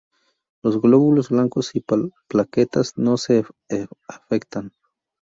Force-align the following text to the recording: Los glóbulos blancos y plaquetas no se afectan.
Los 0.63 0.81
glóbulos 0.81 1.29
blancos 1.29 1.75
y 1.75 1.85
plaquetas 2.27 2.93
no 2.97 3.17
se 3.17 3.45
afectan. 4.09 4.71